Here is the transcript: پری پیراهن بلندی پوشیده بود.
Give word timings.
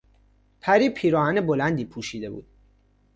پری 0.61 0.89
پیراهن 0.89 1.41
بلندی 1.41 1.85
پوشیده 1.85 2.29
بود. 2.29 2.47